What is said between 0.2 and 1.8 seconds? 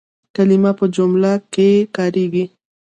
کلیمه په جمله کښي